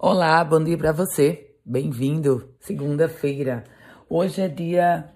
Olá, 0.00 0.44
bom 0.44 0.62
dia 0.62 0.78
para 0.78 0.92
você. 0.92 1.56
Bem-vindo. 1.66 2.54
Segunda-feira. 2.60 3.64
Hoje 4.08 4.40
é 4.40 4.46
dia 4.46 5.12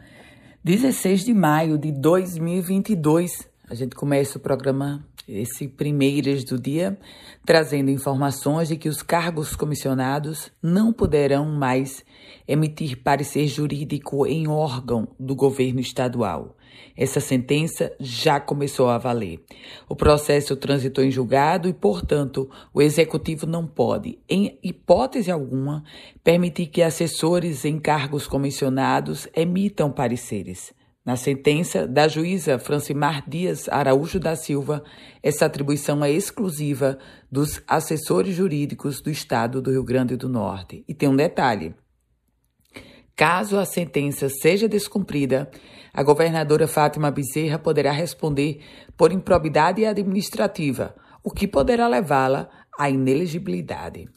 16 0.64 1.24
de 1.24 1.32
maio 1.32 1.78
de 1.78 1.92
2022. 1.92 3.48
A 3.72 3.74
gente 3.74 3.96
começa 3.96 4.36
o 4.36 4.40
programa 4.40 5.02
esse 5.26 5.66
primeiras 5.66 6.44
do 6.44 6.60
dia 6.60 6.98
trazendo 7.42 7.90
informações 7.90 8.68
de 8.68 8.76
que 8.76 8.86
os 8.86 9.02
cargos 9.02 9.56
comissionados 9.56 10.52
não 10.62 10.92
poderão 10.92 11.46
mais 11.46 12.04
emitir 12.46 13.02
parecer 13.02 13.46
jurídico 13.46 14.26
em 14.26 14.46
órgão 14.46 15.08
do 15.18 15.34
governo 15.34 15.80
estadual. 15.80 16.54
Essa 16.94 17.18
sentença 17.18 17.90
já 17.98 18.38
começou 18.38 18.90
a 18.90 18.98
valer. 18.98 19.40
O 19.88 19.96
processo 19.96 20.54
transitou 20.54 21.02
em 21.02 21.10
julgado 21.10 21.66
e, 21.66 21.72
portanto, 21.72 22.50
o 22.74 22.82
executivo 22.82 23.46
não 23.46 23.66
pode, 23.66 24.18
em 24.28 24.58
hipótese 24.62 25.30
alguma, 25.30 25.82
permitir 26.22 26.66
que 26.66 26.82
assessores 26.82 27.64
em 27.64 27.78
cargos 27.78 28.26
comissionados 28.26 29.26
emitam 29.34 29.90
pareceres. 29.90 30.74
Na 31.04 31.16
sentença 31.16 31.84
da 31.84 32.06
juíza 32.06 32.60
Francimar 32.60 33.28
Dias 33.28 33.68
Araújo 33.68 34.20
da 34.20 34.36
Silva, 34.36 34.84
essa 35.20 35.46
atribuição 35.46 36.04
é 36.04 36.12
exclusiva 36.12 36.96
dos 37.30 37.60
assessores 37.66 38.36
jurídicos 38.36 39.00
do 39.00 39.10
Estado 39.10 39.60
do 39.60 39.72
Rio 39.72 39.82
Grande 39.82 40.16
do 40.16 40.28
Norte. 40.28 40.84
E 40.86 40.94
tem 40.94 41.08
um 41.08 41.16
detalhe: 41.16 41.74
caso 43.16 43.58
a 43.58 43.64
sentença 43.64 44.28
seja 44.28 44.68
descumprida, 44.68 45.50
a 45.92 46.04
governadora 46.04 46.68
Fátima 46.68 47.10
Bezerra 47.10 47.58
poderá 47.58 47.90
responder 47.90 48.60
por 48.96 49.10
improbidade 49.10 49.84
administrativa, 49.84 50.94
o 51.20 51.32
que 51.32 51.48
poderá 51.48 51.88
levá-la 51.88 52.48
à 52.82 52.90
inelegibilidade. 52.90 54.08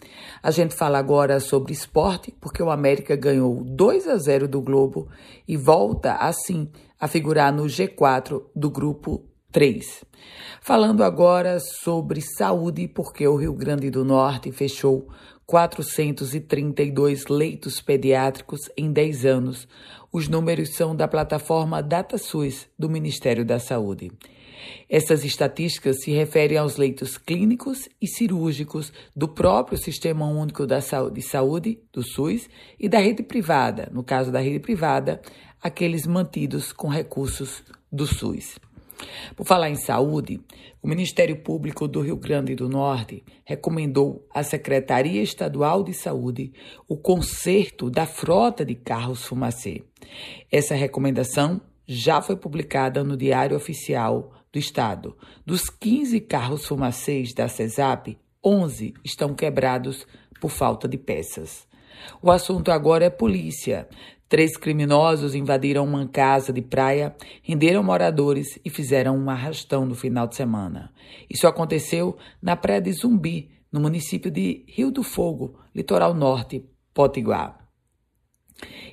A 0.41 0.49
gente 0.49 0.73
fala 0.73 0.97
agora 0.97 1.39
sobre 1.39 1.71
esporte, 1.71 2.33
porque 2.41 2.63
o 2.63 2.71
América 2.71 3.15
ganhou 3.15 3.63
2 3.63 4.07
a 4.07 4.17
0 4.17 4.47
do 4.47 4.59
Globo 4.59 5.07
e 5.47 5.55
volta 5.55 6.15
assim 6.15 6.67
a 6.99 7.07
figurar 7.07 7.53
no 7.53 7.65
G4 7.65 8.41
do 8.55 8.71
grupo 8.71 9.23
3. 9.51 10.03
Falando 10.61 11.03
agora 11.03 11.59
sobre 11.59 12.21
saúde, 12.21 12.87
porque 12.87 13.27
o 13.27 13.35
Rio 13.35 13.53
Grande 13.53 13.91
do 13.91 14.03
Norte 14.03 14.51
fechou 14.51 15.07
432 15.45 17.27
leitos 17.27 17.79
pediátricos 17.79 18.61
em 18.75 18.91
10 18.91 19.25
anos. 19.25 19.67
Os 20.11 20.27
números 20.27 20.69
são 20.75 20.95
da 20.95 21.07
plataforma 21.07 21.83
DataSUS 21.83 22.67
do 22.79 22.89
Ministério 22.89 23.45
da 23.45 23.59
Saúde. 23.59 24.11
Essas 24.89 25.23
estatísticas 25.23 26.01
se 26.01 26.11
referem 26.11 26.57
aos 26.57 26.77
leitos 26.77 27.17
clínicos 27.17 27.89
e 28.01 28.07
cirúrgicos 28.07 28.91
do 29.15 29.27
próprio 29.27 29.77
Sistema 29.77 30.27
Único 30.27 30.65
de 30.65 31.21
Saúde, 31.21 31.79
do 31.91 32.03
SUS, 32.03 32.49
e 32.79 32.87
da 32.87 32.99
rede 32.99 33.23
privada, 33.23 33.89
no 33.91 34.03
caso 34.03 34.31
da 34.31 34.39
rede 34.39 34.59
privada, 34.59 35.21
aqueles 35.61 36.05
mantidos 36.05 36.71
com 36.71 36.87
recursos 36.87 37.63
do 37.91 38.05
SUS. 38.05 38.59
Por 39.35 39.45
falar 39.45 39.69
em 39.69 39.75
saúde, 39.75 40.39
o 40.81 40.87
Ministério 40.87 41.35
Público 41.37 41.87
do 41.87 42.01
Rio 42.01 42.15
Grande 42.15 42.55
do 42.55 42.69
Norte 42.69 43.23
recomendou 43.43 44.25
à 44.33 44.43
Secretaria 44.43 45.21
Estadual 45.21 45.83
de 45.83 45.93
Saúde 45.93 46.53
o 46.87 46.95
conserto 46.95 47.89
da 47.89 48.05
frota 48.05 48.63
de 48.63 48.75
carros 48.75 49.25
fumacê. 49.25 49.83
Essa 50.51 50.75
recomendação 50.75 51.59
já 51.87 52.21
foi 52.21 52.35
publicada 52.35 53.03
no 53.03 53.15
Diário 53.15 53.55
Oficial 53.55 54.33
do 54.51 54.59
Estado. 54.59 55.15
Dos 55.45 55.69
15 55.69 56.19
carros 56.21 56.65
fumacês 56.65 57.33
da 57.33 57.47
CESAP, 57.47 58.17
11 58.43 58.93
estão 59.03 59.33
quebrados 59.33 60.07
por 60.39 60.49
falta 60.49 60.87
de 60.87 60.97
peças. 60.97 61.67
O 62.21 62.31
assunto 62.31 62.71
agora 62.71 63.05
é 63.05 63.09
polícia. 63.09 63.87
Três 64.27 64.57
criminosos 64.57 65.35
invadiram 65.35 65.83
uma 65.83 66.07
casa 66.07 66.51
de 66.51 66.61
praia, 66.61 67.15
renderam 67.43 67.83
moradores 67.83 68.59
e 68.65 68.69
fizeram 68.69 69.17
um 69.17 69.29
arrastão 69.29 69.85
no 69.85 69.93
final 69.93 70.27
de 70.27 70.35
semana. 70.35 70.91
Isso 71.29 71.47
aconteceu 71.47 72.17
na 72.41 72.55
praia 72.55 72.81
de 72.81 72.91
Zumbi, 72.91 73.51
no 73.71 73.79
município 73.79 74.31
de 74.31 74.65
Rio 74.67 74.89
do 74.89 75.03
Fogo, 75.03 75.59
litoral 75.75 76.13
norte, 76.13 76.65
Potiguar. 76.93 77.64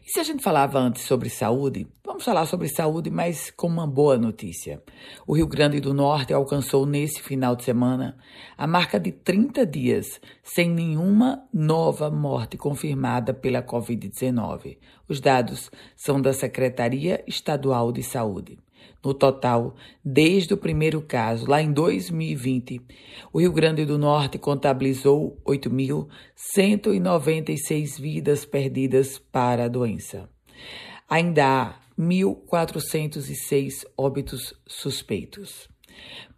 E 0.05 0.11
se 0.11 0.19
a 0.19 0.25
gente 0.25 0.43
falava 0.43 0.79
antes 0.79 1.03
sobre 1.03 1.31
saúde, 1.31 1.87
vamos 2.05 2.25
falar 2.25 2.47
sobre 2.47 2.69
saúde, 2.69 3.11
mas 3.11 3.51
com 3.51 3.69
uma 3.69 3.87
boa 3.87 4.19
notícia. 4.19 4.83
O 5.27 5.35
Rio 5.35 5.47
Grande 5.47 5.81
do 5.81 5.95
Norte 5.95 6.33
alcançou 6.33 6.85
nesse 6.85 7.23
final 7.23 7.55
de 7.55 7.63
semana 7.63 8.17
a 8.59 8.67
marca 8.67 8.99
de 8.99 9.13
30 9.13 9.65
dias 9.65 10.21
sem 10.43 10.69
nenhuma 10.69 11.45
nova 11.53 12.11
morte 12.11 12.57
confirmada 12.57 13.33
pela 13.33 13.63
Covid-19. 13.63 14.79
Os 15.09 15.21
dados 15.21 15.71
são 15.97 16.21
da 16.21 16.33
Secretaria 16.33 17.23
Estadual 17.27 17.93
de 17.93 18.03
Saúde. 18.03 18.59
No 19.05 19.13
total, 19.13 19.75
desde 20.05 20.55
o 20.55 20.57
primeiro 20.57 21.03
caso, 21.03 21.51
lá 21.51 21.61
em 21.61 21.73
2020, 21.73 22.81
o 23.33 23.41
Rio 23.41 23.51
Grande 23.53 23.85
do 23.85 23.99
Norte 23.99 24.39
contabilizou 24.39 25.37
8.196 25.45 28.01
vidas 28.01 28.45
perdidas 28.45 29.19
para 29.19 29.65
a 29.65 29.69
doença. 29.69 30.31
Ainda 31.09 31.45
há 31.45 31.75
1.406 31.99 33.85
óbitos 33.97 34.55
suspeitos. 34.67 35.69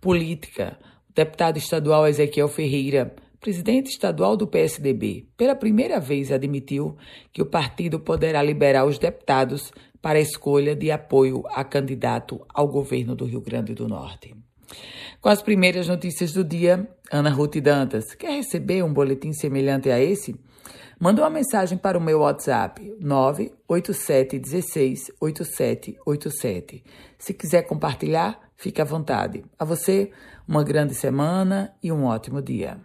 Política. 0.01 0.79
O 1.11 1.13
deputado 1.15 1.59
estadual 1.59 2.09
Ezequiel 2.09 2.49
Ferreira 2.49 3.15
presidente 3.45 3.91
estadual 3.91 4.39
do 4.39 4.47
PSDB, 4.47 5.27
pela 5.37 5.55
primeira 5.55 6.01
vez 6.01 6.33
admitiu 6.33 6.97
que 7.31 7.43
o 7.43 7.47
partido 7.47 8.01
poderá 8.01 8.43
liberar 8.43 8.87
os 8.87 8.99
deputados 8.99 9.71
para 10.05 10.19
a 10.19 10.21
escolha 10.21 10.77
de 10.77 10.91
apoio 10.91 11.43
a 11.55 11.65
candidato 11.65 12.45
ao 12.53 12.69
governo 12.69 13.17
do 13.17 13.25
Rio 13.25 13.41
Grande 13.41 13.73
do 13.73 13.89
Norte. 13.89 14.37
Com 15.19 15.31
as 15.31 15.41
primeiras 15.41 15.89
notícias 15.89 16.35
do 16.35 16.45
dia, 16.45 16.87
Ana 17.11 17.31
Ruth 17.31 17.57
Dantas, 17.57 18.15
quer 18.15 18.33
receber 18.33 18.85
um 18.85 18.93
boletim 18.93 19.33
semelhante 19.33 19.91
a 19.91 19.99
esse? 19.99 20.39
Manda 21.01 21.23
uma 21.23 21.31
mensagem 21.31 21.79
para 21.79 21.97
o 21.97 22.03
meu 22.03 22.21
WhatsApp 22.21 22.95
98716 23.01 25.11
8787. 25.19 26.85
Se 27.19 27.33
quiser 27.33 27.63
compartilhar, 27.63 28.39
fique 28.59 28.83
à 28.83 28.85
vontade. 28.85 29.43
A 29.59 29.65
você, 29.65 30.11
uma 30.47 30.63
grande 30.63 30.95
semana 30.95 31.75
e 31.83 31.91
um 31.91 32.05
ótimo 32.05 32.43
dia. 32.43 32.79